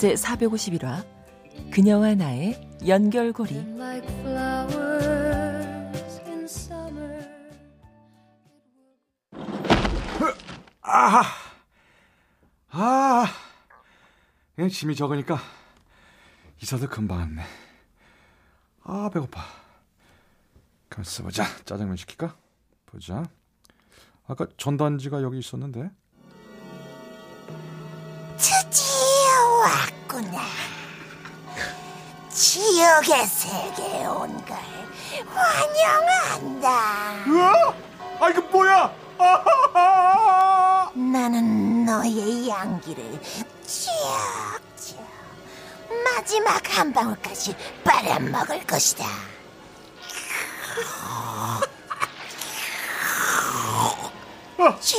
제 0.00 0.14
451화 0.14 1.04
그녀와 1.70 2.14
나의 2.14 2.58
연결고리. 2.86 3.52
아하. 10.80 11.22
아 12.70 13.26
그냥 14.56 14.70
짐이 14.70 14.96
적으니까 14.96 15.38
이사도 16.62 16.88
금방 16.88 17.18
왔네. 17.18 17.42
아 18.84 19.10
배고파. 19.12 19.42
가만 20.88 21.04
있어 21.04 21.22
보자. 21.24 21.44
짜장면 21.66 21.96
시킬까? 21.98 22.34
보자. 22.86 23.24
아까 24.26 24.46
전단지가 24.56 25.20
여기 25.22 25.38
있었는데. 25.40 25.90
드디어 28.38 28.80
왔구나. 30.20 30.42
지옥의 32.28 33.26
세계에 33.26 34.06
온 34.06 34.44
걸 34.44 34.56
환영한다. 35.34 36.68
으아 37.26 37.74
아 38.20 38.30
이거 38.30 38.40
뭐야 38.42 38.92
아하하 39.18 40.90
나는 40.94 41.84
너의 41.84 42.48
양기를 42.48 43.20
쭉쭉 43.66 43.90
마지막 46.04 46.78
한 46.78 46.92
방울까지 46.92 47.56
빨아먹을 47.84 48.66
것이다. 48.66 49.04
쭉. 54.80 54.98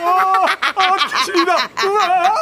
아 0.00 0.46
으아 1.84 2.32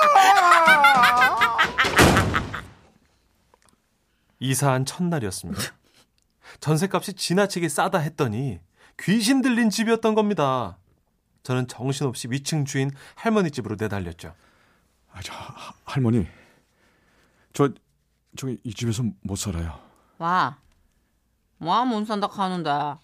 이사한 4.38 4.84
첫날이었습니다. 4.84 5.60
전셋값이 6.60 7.14
지나치게 7.14 7.68
싸다 7.68 7.98
했더니 7.98 8.60
귀신 8.98 9.42
들린 9.42 9.70
집이었던 9.70 10.14
겁니다. 10.14 10.78
저는 11.42 11.68
정신없이 11.68 12.28
위층 12.30 12.64
주인 12.64 12.90
할머니 13.14 13.50
집으로 13.50 13.76
내달렸죠. 13.78 14.34
아, 15.12 15.20
저 15.22 15.32
하- 15.32 15.72
할머니 15.84 16.26
저 17.52 17.70
저기 18.36 18.58
이 18.64 18.74
집에서 18.74 19.02
못 19.22 19.36
살아요 19.36 19.80
와, 20.18 20.58
뭐문 21.58 22.04
산다 22.04 22.26
하는데? 22.30 22.96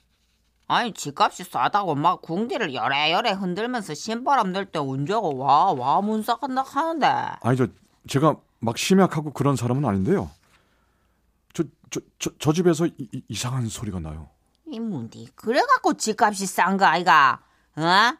아니 0.72 0.92
집값이 0.94 1.44
싸다고 1.44 1.94
막 1.94 2.22
궁디를 2.22 2.72
열애열애 2.74 3.32
흔들면서 3.32 3.94
신바람 3.94 4.52
낼때 4.52 4.78
언제고 4.78 5.36
와와문 5.36 6.22
싸간다 6.22 6.62
하는데? 6.62 7.06
아니 7.42 7.56
저 7.56 7.66
제가 8.08 8.36
막 8.60 8.78
심약하고 8.78 9.32
그런 9.32 9.54
사람은 9.56 9.84
아닌데요. 9.84 10.30
저 11.52 11.64
저 11.90 12.00
저 12.18 12.30
저 12.38 12.52
집에서 12.54 12.86
이, 12.86 12.92
이- 13.12 13.22
이 13.28 13.34
상한 13.36 13.68
소리가 13.68 14.00
나요. 14.00 14.28
이 14.66 14.80
문디 14.80 15.28
그래갖고 15.34 15.94
집값이 15.94 16.46
싼 16.46 16.78
거 16.78 16.86
아이가? 16.86 17.40
어? 17.76 18.16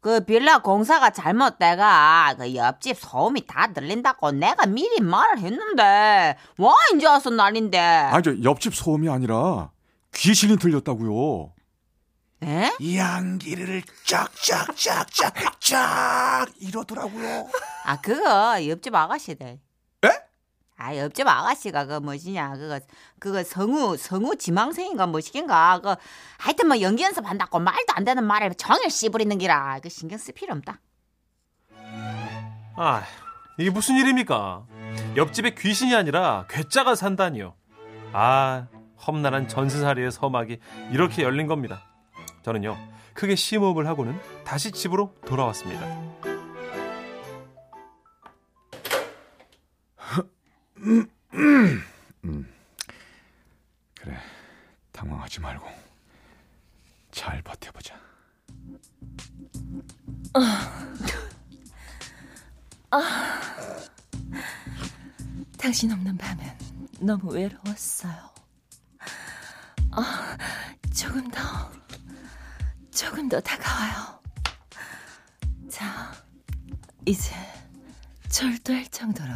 그 0.00 0.20
빌라 0.26 0.58
공사가 0.58 1.08
잘못돼가 1.08 2.34
그 2.36 2.54
옆집 2.54 2.98
소음이 2.98 3.46
다 3.46 3.72
들린다고 3.72 4.32
내가 4.32 4.66
미리 4.66 5.00
말을 5.00 5.38
했는데 5.38 6.36
와 6.58 6.74
이제 6.94 7.06
와서 7.06 7.30
난인데 7.30 7.78
아니 7.78 8.22
저 8.22 8.34
옆집 8.42 8.74
소음이 8.74 9.08
아니라 9.08 9.70
귀신이 10.14 10.58
들렸다고요. 10.58 11.53
에? 12.44 12.70
양기를 12.96 13.82
쫙쫙쫙쫙쫙 14.06 15.26
이러더라고요. 16.60 17.48
아 17.84 18.00
그거 18.00 18.66
옆집 18.66 18.94
아가씨들 18.94 19.58
에? 20.04 20.08
아 20.76 20.96
옆집 20.96 21.26
아가씨가 21.26 21.86
그 21.86 22.00
뭐지냐 22.00 22.54
그거 22.56 22.80
그거 23.18 23.42
성우 23.42 23.96
성우 23.96 24.36
지망생인가 24.36 25.06
뭐시긴가 25.06 25.80
그 25.80 25.94
하여튼 26.38 26.68
뭐 26.68 26.80
연기 26.80 27.02
연습 27.02 27.26
한다고 27.26 27.58
말도 27.58 27.94
안 27.94 28.04
되는 28.04 28.22
말을 28.24 28.54
정일 28.56 28.90
씨부리는 28.90 29.36
기라 29.38 29.78
그 29.82 29.88
신경 29.88 30.18
쓸 30.18 30.34
필요 30.34 30.54
없다 30.54 30.80
아, 32.76 33.04
이게 33.56 33.70
무슨 33.70 33.96
일입니까? 33.96 34.66
옆집에 35.16 35.54
귀신이 35.54 35.94
아니라 35.94 36.44
괴짜가 36.48 36.96
산다니요. 36.96 37.54
아, 38.12 38.66
험난한 39.06 39.46
전세살이의 39.46 40.10
서막이 40.10 40.58
이렇게 40.90 41.22
열린 41.22 41.46
겁니다. 41.46 41.84
저는요, 42.44 42.76
크게 43.14 43.34
심호흡을 43.36 43.86
하고는 43.86 44.20
다시 44.44 44.70
집으로 44.70 45.14
돌아왔습니다. 45.26 45.80
그래 53.94 54.18
당황하지 54.92 55.40
말고 55.40 55.66
잘 57.10 57.40
버텨보자. 57.40 57.98
당신 65.56 65.90
없는 65.92 66.18
밤은 66.18 66.44
너무 67.00 67.32
외로웠어요. 67.32 68.34
아, 69.92 70.36
조금 70.94 71.26
더, 71.30 71.40
조금 72.94 73.28
더 73.28 73.40
다가와요. 73.40 74.20
자, 75.68 76.12
이제 77.04 77.34
절도할 78.30 78.86
정도로 78.86 79.32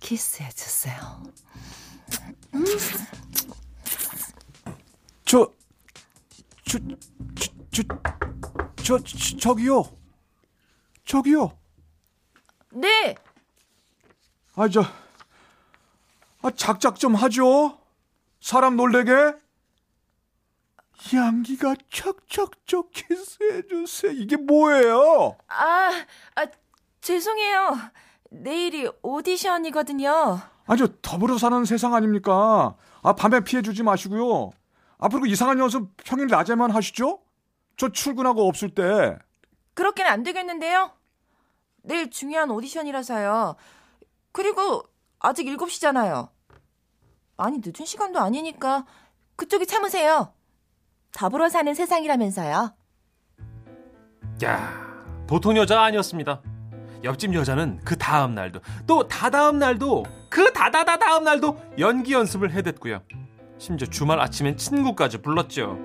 키스해 0.00 0.48
주세요. 0.50 1.22
저, 5.26 5.52
저, 6.64 6.78
저, 7.36 7.52
저, 7.70 7.82
저, 8.82 8.98
저 8.98 9.36
저기요, 9.38 9.84
저기요. 11.04 11.58
네, 12.70 13.14
아, 14.54 14.68
저, 14.68 14.82
아, 16.42 16.50
작작 16.56 16.98
좀 16.98 17.14
하죠. 17.14 17.78
사람 18.40 18.76
놀래게. 18.76 19.39
양기가 21.14 21.74
척척척 21.90 22.90
키스해 22.92 23.62
주세요. 23.68 24.12
이게 24.12 24.36
뭐예요? 24.36 25.36
아, 25.48 25.90
아 26.34 26.46
죄송해요. 27.00 27.76
내일이 28.30 28.88
오디션이거든요. 29.02 30.40
아, 30.66 30.76
저 30.76 30.88
더불어 31.02 31.38
사는 31.38 31.64
세상 31.64 31.94
아닙니까? 31.94 32.76
아, 33.02 33.12
밤에 33.14 33.40
피해 33.40 33.62
주지 33.62 33.82
마시고요. 33.82 34.52
앞으로 34.98 35.22
그 35.22 35.28
이상한 35.28 35.58
연습 35.58 35.90
평일 35.96 36.28
낮에만 36.28 36.70
하시죠? 36.70 37.20
저 37.76 37.88
출근하고 37.88 38.46
없을 38.46 38.70
때. 38.74 39.18
그렇게는 39.74 40.10
안 40.10 40.22
되겠는데요. 40.22 40.92
내일 41.82 42.10
중요한 42.10 42.50
오디션이라서요. 42.50 43.56
그리고 44.32 44.84
아직 45.18 45.46
7시잖아요. 45.46 46.28
많이 47.36 47.58
늦은 47.58 47.86
시간도 47.86 48.20
아니니까 48.20 48.84
그쪽이 49.36 49.66
참으세요. 49.66 50.34
더불어 51.12 51.48
사는 51.48 51.72
세상이라면서요. 51.74 52.74
야, 54.44 55.24
보통 55.26 55.56
여자가 55.56 55.84
아니었습니다. 55.84 56.40
옆집 57.04 57.34
여자는 57.34 57.80
그 57.84 57.96
다음 57.96 58.34
날도 58.34 58.60
또 58.86 59.06
다다음 59.08 59.58
날도 59.58 60.04
그 60.28 60.52
다다다 60.52 60.98
다음 60.98 61.24
날도 61.24 61.58
연기 61.78 62.12
연습을 62.12 62.52
해댔고요. 62.52 63.02
심지어 63.58 63.86
주말 63.88 64.20
아침엔 64.20 64.56
친구까지 64.56 65.18
불렀죠. 65.22 65.78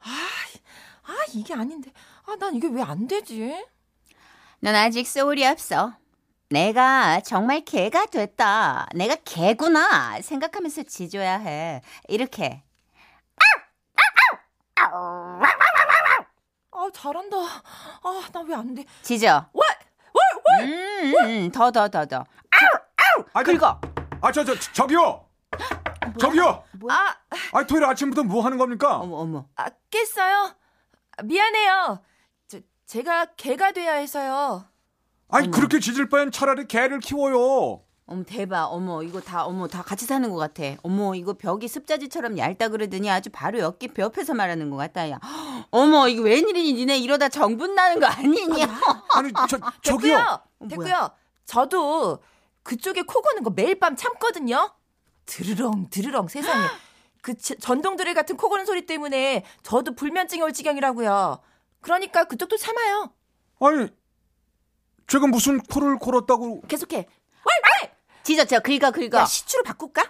아, 0.00 1.14
이게 1.34 1.54
아닌데. 1.54 1.92
아, 2.26 2.36
난 2.36 2.54
이게 2.54 2.68
왜 2.68 2.82
안 2.82 3.06
되지? 3.06 3.64
넌 4.60 4.74
아직 4.74 5.06
소울이 5.06 5.44
없어. 5.46 5.94
내가 6.48 7.20
정말 7.20 7.60
개가 7.62 8.06
됐다. 8.06 8.86
내가 8.94 9.16
개구나. 9.24 10.20
생각하면서 10.20 10.84
지줘야 10.84 11.38
해. 11.38 11.82
이렇게. 12.08 12.62
아, 14.76 15.40
아, 16.70 16.88
잘한다. 16.92 17.36
아, 17.36 18.28
나 18.32 18.42
왜 18.42 18.54
안 18.54 18.74
돼? 18.74 18.84
지져. 19.02 19.46
왜? 19.54 19.60
왜? 20.60 21.12
왜? 21.12 21.46
음, 21.46 21.50
더, 21.50 21.70
더, 21.70 21.88
더, 21.88 22.06
더. 22.06 22.24
아, 23.32 23.42
긁어. 23.42 23.80
아, 24.20 24.30
저, 24.32 24.44
저, 24.44 24.54
저기요! 24.72 25.26
저기요! 26.20 26.64
아, 26.88 27.16
아, 27.52 27.64
토요일 27.66 27.84
아침부터 27.86 28.22
뭐 28.22 28.44
하는 28.44 28.56
겁니까? 28.58 28.96
어머, 28.98 29.16
어머. 29.16 29.46
아, 29.56 29.66
깼어요? 29.90 30.54
아, 31.16 31.22
미안해요. 31.22 32.02
저, 32.46 32.58
제가 32.86 33.26
개가 33.36 33.72
돼야 33.72 33.94
해서요. 33.94 34.64
아니, 35.28 35.50
그렇게 35.50 35.80
짖을 35.80 36.08
바엔 36.08 36.30
차라리 36.30 36.66
개를 36.66 37.00
키워요. 37.00 37.82
어머, 38.08 38.22
대박. 38.24 38.66
어머, 38.66 39.02
이거 39.02 39.20
다, 39.20 39.44
어머, 39.44 39.66
다 39.66 39.82
같이 39.82 40.06
사는 40.06 40.30
것 40.30 40.36
같아. 40.36 40.62
어머, 40.84 41.14
이거 41.16 41.32
벽이 41.32 41.66
습자지처럼 41.66 42.38
얇다 42.38 42.68
그러더니 42.68 43.10
아주 43.10 43.30
바로 43.30 43.58
옆기 43.58 43.88
벽에서 43.88 44.32
말하는 44.34 44.70
것 44.70 44.76
같다, 44.76 45.10
야. 45.10 45.18
어머, 45.72 46.06
이거 46.06 46.22
웬일이니? 46.22 46.74
니네 46.74 46.98
이러다 46.98 47.28
정분 47.28 47.74
나는 47.74 47.98
거 47.98 48.06
아니니? 48.06 48.62
아니, 49.14 49.32
저, 49.48 49.58
저기요! 49.82 50.16
됐고요. 50.60 50.68
됐고요. 50.68 51.10
저도 51.46 52.20
그쪽에 52.62 53.02
코 53.02 53.22
고는 53.22 53.42
거 53.42 53.50
매일 53.50 53.78
밤 53.80 53.96
참거든요. 53.96 54.70
드르렁 55.26 55.88
드르렁 55.90 56.28
세상에. 56.28 56.66
그 57.22 57.36
지- 57.36 57.58
전동드릴 57.58 58.14
같은 58.14 58.36
코 58.36 58.48
고는 58.48 58.64
소리 58.66 58.86
때문에 58.86 59.44
저도 59.64 59.96
불면증이 59.96 60.40
올 60.42 60.52
지경이라고요. 60.52 61.40
그러니까 61.80 62.24
그쪽도 62.24 62.56
참아요. 62.56 63.10
아니, 63.60 63.88
제가 65.06 65.26
무슨 65.28 65.60
코를 65.60 65.98
골았다고. 65.98 66.62
계속해. 66.62 66.96
왈 66.96 67.04
왈! 67.82 67.90
지져, 68.22 68.44
저 68.44 68.58
긁어, 68.60 68.90
긁어. 68.90 69.18
야 69.18 69.24
시추로 69.24 69.62
바꿀까? 69.62 70.02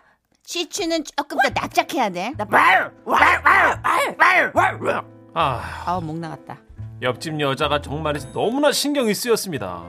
시추는 0.45 1.05
조금 1.17 1.39
더 1.43 1.49
납작해야 1.51 2.09
돼. 2.11 2.33
나 2.37 2.47
왈왈 2.49 2.93
왈 3.05 3.83
왈 3.85 4.53
왈 4.55 4.81
왈 4.81 5.05
아, 5.35 5.83
아우, 5.87 6.01
목 6.01 6.19
나갔다. 6.19 6.59
옆집 7.03 7.39
여자가 7.41 7.83
정말 7.83 8.15
너무나 8.33 8.73
신경이 8.73 9.13
쓰였습니다. 9.13 9.85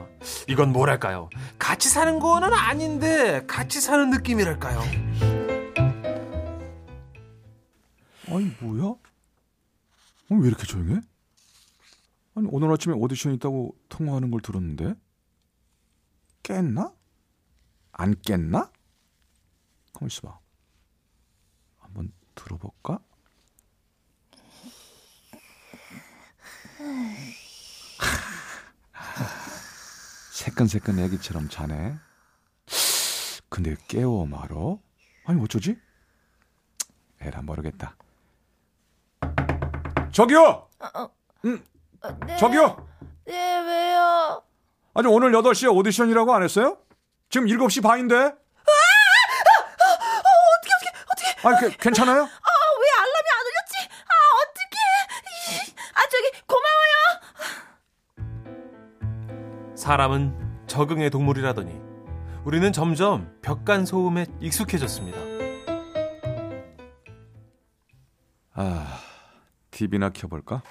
이건 0.49 0.73
뭐랄까요? 0.73 1.29
같이 1.57 1.87
사는 1.87 2.19
거는 2.19 2.51
아닌데 2.51 3.45
같이 3.47 3.79
사는 3.79 4.09
느낌이랄까요? 4.09 4.81
아니, 8.29 8.51
뭐야? 8.59 8.83
어, 8.83 8.97
왜 10.31 10.47
이렇게 10.49 10.63
조용해? 10.65 10.99
아니, 12.37 12.47
오늘 12.51 12.71
아침에 12.71 12.93
오디션 12.93 13.33
있다고 13.33 13.75
통화하는 13.89 14.29
걸 14.29 14.41
들었는데? 14.41 14.93
깼나? 16.43 16.93
안 17.93 18.21
깼나? 18.21 18.71
가만 19.91 20.07
있어봐. 20.07 20.39
한번 21.79 22.13
들어볼까? 22.35 22.99
새끈새끈 30.31 30.99
애기처럼 30.99 31.49
자네. 31.49 31.97
근데 33.49 33.75
깨워 33.87 34.27
말어? 34.27 34.79
아니 35.25 35.41
어쩌지? 35.41 35.75
에라 37.19 37.41
모르겠다. 37.41 37.97
저기요! 40.11 40.69
어, 40.79 41.09
네. 42.25 42.37
저기요! 42.37 42.87
네 43.25 43.59
왜요? 43.61 44.43
아니 44.93 45.07
오늘 45.07 45.31
8시에 45.31 45.73
오디션이라고 45.75 46.33
안 46.33 46.43
했어요? 46.43 46.77
지금 47.29 47.47
7시 47.47 47.81
반인데? 47.83 48.15
어떻게 48.15 48.33
어떻게 50.71 50.89
어떻게 51.11 51.47
아니 51.47 51.57
그, 51.59 51.69
괜찮아요? 51.77 52.21
아 52.23 52.25
왜 52.79 52.87
알람이 52.99 53.27
안 53.33 53.39
울렸지? 53.45 53.89
아 54.05 54.13
어떡해. 54.41 54.77
아 55.93 55.99
저기 56.09 56.25
고마워요. 56.47 56.95
사람은 59.75 60.65
적응의 60.67 61.09
동물이라더니 61.09 61.81
우리는 62.43 62.71
점점 62.71 63.35
벽간 63.41 63.85
소음에 63.85 64.25
익숙해졌습니다. 64.39 65.17
아 68.53 68.99
TV나 69.71 70.09
켜볼까? 70.09 70.61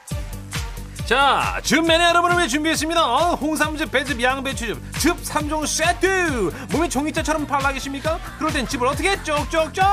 자, 1.06 1.61
즙맨의 1.62 2.05
여러분을 2.08 2.37
위해 2.38 2.49
준비했습니다. 2.49 3.06
어, 3.06 3.35
홍삼즙, 3.37 3.93
배즙, 3.93 4.20
양배추즙, 4.20 4.82
즙 4.99 5.17
3종 5.23 5.64
세트! 5.64 6.50
몸이 6.73 6.91
종이자처럼 6.91 7.47
발라계십니까? 7.47 8.19
그럴 8.38 8.53
땐 8.53 8.67
즙을 8.67 8.88
어떻게 8.88 9.23
쪽쪽쪽! 9.23 9.85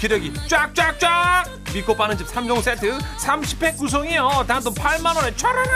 기력이 0.00 0.32
쫙쫙쫙! 0.48 1.44
믿고 1.74 1.94
빠는 1.94 2.16
즙 2.16 2.26
3종 2.26 2.62
세트 2.62 2.96
30팩 2.98 3.76
구성이요. 3.76 4.44
단돈 4.48 4.72
8만원에 4.72 5.36
촤라라! 5.36 5.70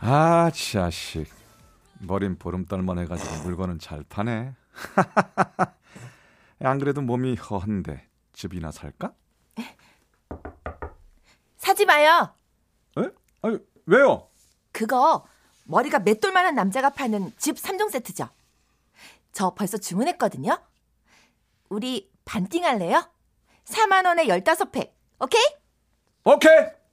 아 0.00 0.50
자식 0.52 1.26
머린 2.00 2.36
보름달만 2.36 2.98
해가지고 2.98 3.44
물건은 3.44 3.78
잘 3.78 4.02
파네 4.08 4.52
안 6.60 6.78
그래도 6.78 7.00
몸이 7.00 7.36
허한데 7.36 8.06
즙이나 8.32 8.70
살까? 8.72 9.12
사지 11.56 11.86
마요. 11.86 12.34
에? 13.44 13.48
아니 13.48 13.58
왜요? 13.86 14.28
그거 14.72 15.26
머리가 15.64 15.98
맷돌만한 16.00 16.54
남자가 16.54 16.90
파는 16.90 17.32
집 17.36 17.56
3종 17.56 17.90
세트죠. 17.90 18.28
저 19.32 19.54
벌써 19.54 19.78
주문했거든요. 19.78 20.58
우리 21.68 22.10
반띵 22.24 22.64
할래요? 22.64 23.02
4만 23.64 24.06
원에 24.06 24.26
15팩. 24.26 24.92
오케이? 25.20 25.42
오케이 26.24 26.84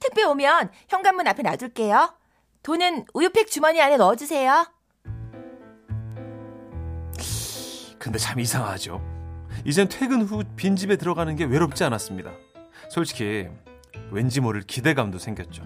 택배 0.00 0.22
오면 0.24 0.70
현관문 0.88 1.26
앞에 1.28 1.42
놔둘게요. 1.42 2.14
돈은 2.62 3.06
우유팩 3.14 3.50
주머니 3.50 3.80
안에 3.80 3.96
넣어주세요. 3.96 4.66
근데 7.98 8.18
참 8.18 8.40
이상하죠. 8.40 9.00
이젠 9.64 9.88
퇴근 9.88 10.22
후 10.22 10.42
빈집에 10.56 10.96
들어가는 10.96 11.36
게 11.36 11.44
외롭지 11.44 11.84
않았습니다. 11.84 12.32
솔직히 12.90 13.48
왠지 14.10 14.40
모를 14.40 14.62
기대감도 14.62 15.18
생겼죠. 15.18 15.62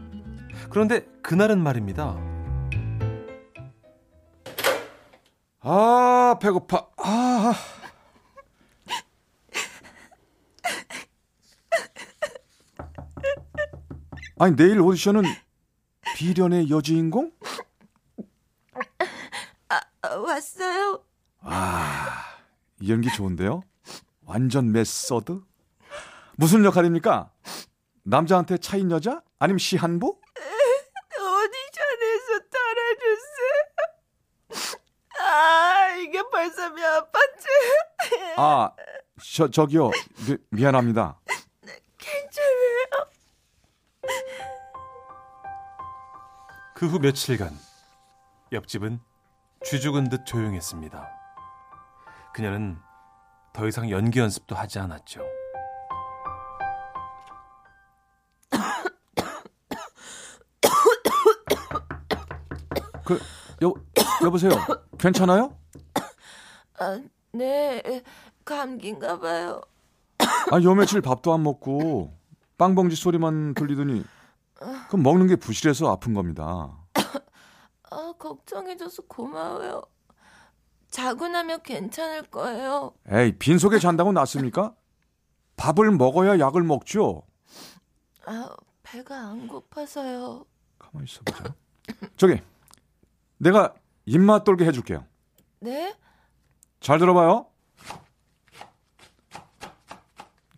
그런데 0.70 1.04
그날은 1.22 1.62
말입니다. 1.62 2.16
아 5.60 6.38
배고파 6.40 6.86
아 6.98 7.54
아니 14.38 14.54
내일 14.54 14.80
오디션은 14.80 15.22
비련의 16.16 16.70
여주인공? 16.70 17.32
어, 20.02 20.18
왔어요. 20.20 21.02
이 22.80 22.92
연기 22.92 23.08
좋은데요? 23.10 23.62
완전 24.24 24.72
메서드? 24.72 25.40
무슨 26.36 26.64
역할입니까? 26.64 27.30
남자한테 28.10 28.56
차인 28.58 28.90
여자? 28.92 29.20
아니면 29.40 29.58
시한부? 29.58 30.06
오디션에서 31.18 32.44
떨어졌어요. 32.52 33.56
아, 35.20 35.88
이게 35.96 36.22
벌써 36.30 36.70
몇 36.70 37.10
번째. 37.10 37.48
아, 38.36 38.70
저, 39.34 39.50
저기요. 39.50 39.90
미, 40.28 40.36
미안합니다. 40.50 41.18
괜찮아요. 41.98 43.06
그 46.76 46.86
후 46.86 46.98
며칠간 47.00 47.58
옆집은 48.52 49.00
쥐죽은 49.64 50.10
듯 50.10 50.26
조용했습니다. 50.26 51.08
그녀는 52.34 52.78
더 53.52 53.66
이상 53.66 53.90
연기 53.90 54.20
연습도 54.20 54.54
하지 54.54 54.78
않았죠. 54.78 55.22
여, 63.62 63.72
여보세요. 64.22 64.50
괜찮아요? 64.98 65.56
아, 66.78 67.00
네, 67.32 68.02
감기인가 68.44 69.18
봐요. 69.18 69.60
아, 70.52 70.62
요 70.62 70.74
며칠 70.74 71.00
밥도 71.00 71.32
안 71.32 71.42
먹고 71.42 72.12
빵봉지 72.58 72.96
소리만 72.96 73.54
들리더니 73.54 74.04
그럼 74.88 75.02
먹는 75.02 75.26
게 75.26 75.36
부실해서 75.36 75.90
아픈 75.90 76.14
겁니다. 76.14 76.76
아, 77.90 78.12
걱정해줘서 78.18 79.02
고마워요. 79.02 79.82
자고 80.90 81.28
나면 81.28 81.62
괜찮을 81.62 82.22
거예요. 82.24 82.94
에이, 83.10 83.36
빈속에 83.38 83.78
잔다고 83.78 84.12
낫습니까? 84.12 84.74
밥을 85.56 85.90
먹어야 85.92 86.38
약을 86.38 86.62
먹죠. 86.62 87.22
아, 88.26 88.50
배가 88.82 89.16
안 89.16 89.48
고파서요. 89.48 90.44
가만히 90.78 91.06
있어보자. 91.06 91.54
저기, 92.16 92.40
내가 93.38 93.74
입맛 94.06 94.44
돌게 94.44 94.64
해줄게요. 94.64 95.04
네? 95.60 95.94
잘 96.80 96.98
들어봐요. 96.98 97.46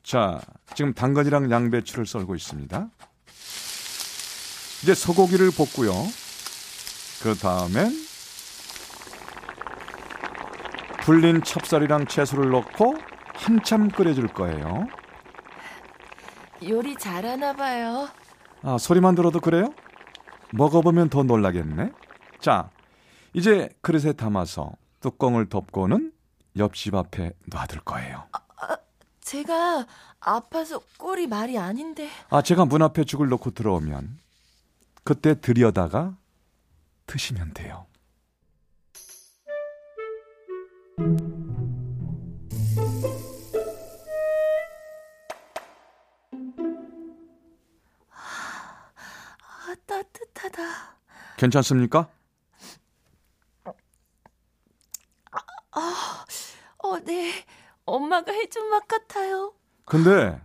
자, 0.02 0.40
지금 0.74 0.94
당근이랑 0.94 1.50
양배추를 1.50 2.06
썰고 2.06 2.34
있습니다. 2.34 2.88
이제 4.82 4.94
소고기를 4.94 5.50
볶고요. 5.50 5.92
그 7.22 7.34
다음엔 7.34 7.90
불린 11.00 11.42
찹쌀이랑 11.42 12.06
채소를 12.06 12.50
넣고 12.50 12.96
한참 13.34 13.88
끓여줄 13.88 14.28
거예요. 14.28 14.86
요리 16.68 16.94
잘하나 16.96 17.52
봐요. 17.54 18.08
아, 18.62 18.78
소리만 18.78 19.14
들어도 19.14 19.40
그래요? 19.40 19.72
먹어보면 20.52 21.08
더 21.08 21.22
놀라겠네. 21.22 21.90
자, 22.40 22.70
이제 23.32 23.68
그릇에 23.80 24.12
담아서 24.12 24.72
뚜껑을 25.00 25.48
덮고는 25.48 26.12
옆집 26.56 26.94
앞에 26.94 27.32
놔둘 27.46 27.80
거예요. 27.80 28.26
제가 29.20 29.86
아파서 30.20 30.80
꼴이 30.98 31.26
말이 31.26 31.58
아닌데. 31.58 32.08
아, 32.30 32.42
제가 32.42 32.64
문 32.64 32.82
앞에 32.82 33.04
죽을 33.04 33.28
놓고 33.28 33.50
들어오면 33.50 34.18
그때 35.04 35.40
들여다가 35.40 36.16
드시면 37.06 37.52
돼요. 37.54 37.86
아, 49.40 49.74
따뜻하다. 49.86 50.62
괜찮습니까? 51.36 52.08
어, 56.80 56.97
네. 57.08 57.32
엄마가 57.86 58.32
해준 58.32 58.68
맛 58.68 58.86
같아요. 58.86 59.54
근데 59.86 60.38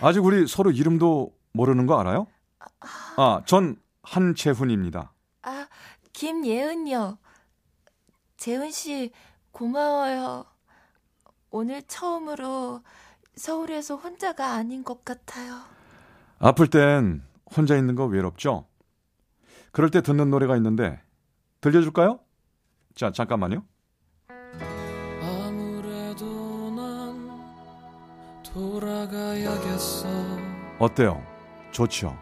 아직 0.00 0.24
우리 0.24 0.46
서로 0.48 0.72
이름도 0.72 1.32
모르는 1.52 1.86
거 1.86 2.00
알아요? 2.00 2.26
아, 3.16 3.42
전 3.46 3.80
한재훈입니다. 4.02 5.12
아, 5.42 5.68
김예은요. 6.12 7.16
재은 8.36 8.72
씨, 8.72 9.12
고마워요. 9.52 10.46
오늘 11.50 11.80
처음으로 11.82 12.82
서울에서 13.36 13.94
혼자가 13.94 14.54
아닌 14.54 14.82
것 14.82 15.04
같아요. 15.04 15.60
아플 16.40 16.68
땐 16.68 17.22
혼자 17.56 17.76
있는 17.76 17.94
거 17.94 18.06
외롭죠? 18.06 18.66
그럴 19.70 19.92
때 19.92 20.00
듣는 20.02 20.28
노래가 20.30 20.56
있는데 20.56 21.00
들려줄까요? 21.60 22.18
자, 22.96 23.12
잠깐만요. 23.12 23.64
어 28.56 28.80
어때요? 30.78 31.20
좋죠? 31.72 32.16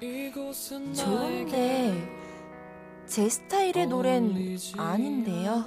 이곳은 0.00 0.92
좋은데 0.94 2.08
제 3.06 3.28
스타일의 3.28 3.86
노래는 3.86 4.58
아닌데요. 4.76 5.64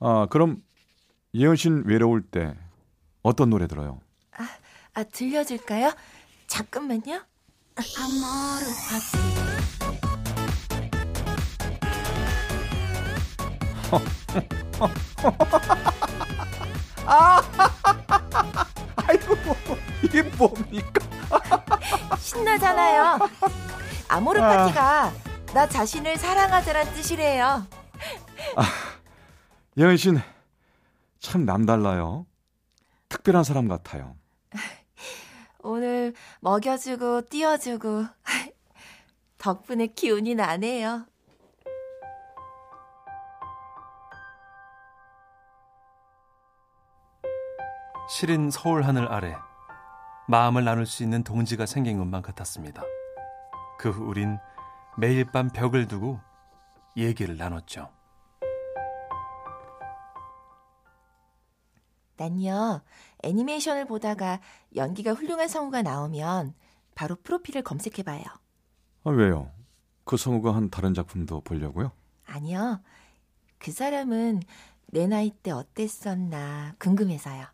아, 0.00 0.26
그럼 0.28 0.60
예은 1.34 1.54
씨는 1.54 1.84
외로울 1.86 2.22
때 2.22 2.56
어떤 3.22 3.50
노래 3.50 3.68
들어요? 3.68 4.00
아, 4.94 5.04
들려줄까요? 5.04 5.92
잠깐만요. 6.48 7.22
아이고, 18.96 19.36
이게 20.02 20.22
뭡니까? 20.22 21.00
신나잖아요. 22.18 23.18
아모르 24.08 24.40
아. 24.40 24.48
파티가 24.48 25.12
나 25.52 25.68
자신을 25.68 26.16
사랑하자란 26.16 26.92
뜻이래요. 26.94 27.66
예은 29.76 29.96
씨는 29.96 30.20
참 31.20 31.44
남달라요. 31.44 32.26
특별한 33.08 33.44
사람 33.44 33.68
같아요. 33.68 34.16
오늘 35.62 36.14
먹여주고 36.40 37.22
띄워주고 37.28 38.06
덕분에 39.38 39.88
기운이 39.88 40.34
나네요. 40.34 41.06
시린 48.16 48.48
서울 48.48 48.84
하늘 48.84 49.10
아래 49.10 49.34
마음을 50.28 50.62
나눌 50.62 50.86
수 50.86 51.02
있는 51.02 51.24
동지가 51.24 51.66
생긴 51.66 51.98
것만 51.98 52.22
같았습니다. 52.22 52.80
그 53.76 53.90
후 53.90 54.04
우린 54.04 54.38
매일 54.96 55.24
밤 55.24 55.48
벽을 55.50 55.88
두고 55.88 56.20
얘기를 56.96 57.36
나눴죠. 57.36 57.90
난요, 62.16 62.82
애니메이션을 63.24 63.86
보다가 63.86 64.40
연기가 64.76 65.12
훌륭한 65.12 65.48
성우가 65.48 65.82
나오면 65.82 66.54
바로 66.94 67.16
프로필을 67.16 67.62
검색해봐요. 67.62 68.22
아, 69.02 69.10
왜요? 69.10 69.50
그 70.04 70.16
성우가 70.16 70.54
한 70.54 70.70
다른 70.70 70.94
작품도 70.94 71.40
보려고요? 71.40 71.90
아니요, 72.26 72.80
그 73.58 73.72
사람은 73.72 74.40
내 74.86 75.08
나이 75.08 75.30
때 75.32 75.50
어땠었나 75.50 76.76
궁금해서요. 76.78 77.46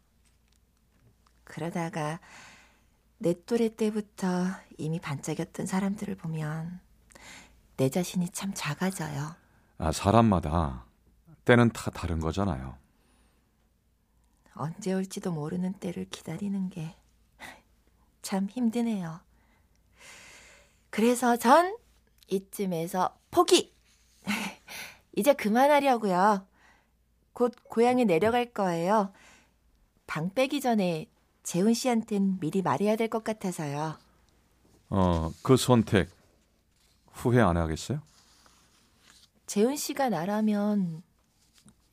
그러다가 1.50 2.21
내 3.19 3.35
또래 3.45 3.75
때부터 3.75 4.47
이미 4.78 5.00
반짝였던 5.00 5.66
사람들을 5.66 6.14
보면 6.16 6.80
내 7.76 7.88
자신이 7.90 8.30
참 8.30 8.52
작아져요. 8.54 9.35
아, 9.78 9.92
사람마다 9.92 10.85
때는 11.45 11.71
다 11.71 11.90
다른 11.90 12.21
거잖아요. 12.21 12.76
언제 14.54 14.92
올지도 14.92 15.33
모르는 15.33 15.75
때를 15.75 16.07
기다리는 16.09 16.71
게 16.71 17.00
참 18.23 18.47
힘드네요. 18.49 19.21
그래서 20.90 21.37
전 21.37 21.76
이쯤에서 22.28 23.16
포기! 23.30 23.75
이제 25.16 25.33
그만하려고요. 25.33 26.47
곧 27.33 27.54
고향에 27.64 28.04
내려갈 28.04 28.52
거예요. 28.52 29.12
방 30.07 30.30
빼기 30.30 30.61
전에 30.61 31.07
재훈 31.42 31.75
씨한텐 31.75 32.38
미리 32.40 32.62
말해야 32.62 32.97
될 32.97 33.09
것 33.09 33.25
같아서요. 33.25 33.99
어, 34.90 35.30
그 35.42 35.56
선택 35.56 36.11
후회 37.12 37.40
안 37.40 37.56
하겠어요? 37.56 38.00
재훈 39.47 39.76
씨가 39.76 40.09
나라면 40.11 41.02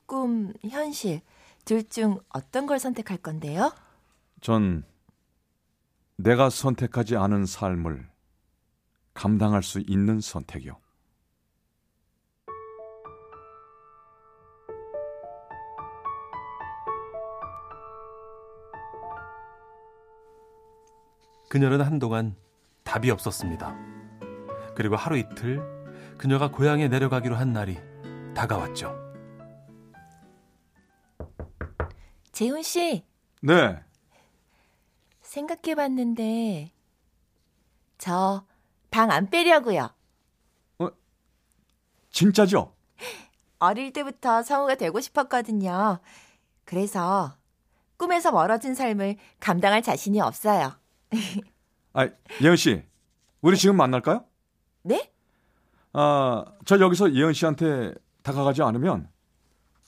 꿈, 0.06 0.54
현실 0.70 1.22
둘 1.66 1.84
중 1.89 2.20
어떤 2.30 2.66
걸 2.66 2.80
선택할 2.80 3.18
건데요? 3.18 3.74
전 4.42 4.84
내가 6.16 6.50
선택하지 6.50 7.16
않은 7.18 7.46
삶을 7.46 8.08
감당할 9.13 9.63
수 9.63 9.80
있는 9.80 10.22
선택이요. 10.22 10.77
그녀는 21.50 21.82
한동안 21.82 22.36
답이 22.84 23.10
없었습니다. 23.12 23.75
그리고 24.75 24.96
하루 24.96 25.18
이틀 25.18 25.62
그녀가 26.18 26.50
고향에 26.50 26.88
내려가기로 26.88 27.36
한 27.36 27.54
날이 27.54 27.77
다가왔죠. 28.36 28.96
재훈 32.32 32.62
씨, 32.62 33.04
네. 33.42 33.80
생각해 35.22 35.75
봤는데 35.75 36.72
저 37.98 38.46
방 38.92 39.12
안 39.12 39.30
빼려고요. 39.30 39.89
진짜죠? 42.12 42.74
어릴 43.60 43.94
때부터 43.94 44.42
성우가 44.42 44.75
되고 44.75 45.00
싶었거든요. 45.00 46.00
그래서 46.66 47.36
꿈에서 47.98 48.32
멀어진 48.32 48.74
삶을 48.74 49.18
감당할 49.39 49.84
자신이 49.84 50.20
없어요. 50.22 50.80
아, 51.94 52.08
예은 52.42 52.56
씨. 52.56 52.84
우리 53.42 53.58
지금 53.58 53.78
만날까요? 53.78 54.26
네? 54.84 55.12
아, 55.94 56.46
저 56.66 56.80
여기서 56.80 57.14
예은 57.14 57.34
씨한테 57.34 57.94
다가가지 58.24 58.62
않으면 58.62 59.10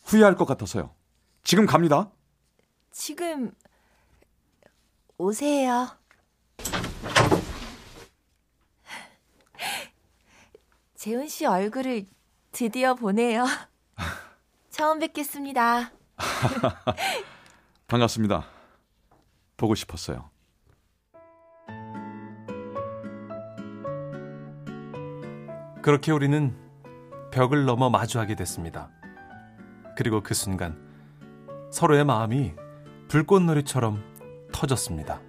후회할 0.04 0.36
것 0.36 0.46
같아서요. 0.46 0.94
지금 1.44 1.66
갑니다. 1.66 2.10
지금 2.92 3.52
오세요. 5.18 5.88
재훈 10.96 11.28
씨 11.28 11.46
얼굴을 11.46 12.06
드디어 12.52 12.94
보네요. 12.96 13.46
처음 14.70 15.00
뵙겠습니다. 15.00 15.92
반갑습니다. 17.88 18.46
보고 19.58 19.76
싶었어요. 19.76 20.30
그렇게 25.82 26.12
우리는 26.12 26.56
벽을 27.32 27.66
넘어 27.66 27.90
마주하게 27.90 28.36
됐습니다. 28.36 28.90
그리고 29.96 30.22
그 30.22 30.34
순간 30.34 30.78
서로의 31.72 32.04
마음이 32.04 32.54
불꽃놀이처럼 33.08 34.04
터졌습니다. 34.52 35.22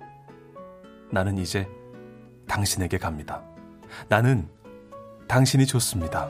나는 1.11 1.39
이제 1.39 1.69
당신에게 2.49 2.99
갑니다. 2.99 3.43
나는 4.09 4.49
당신이 5.29 5.67
좋습니다. 5.67 6.29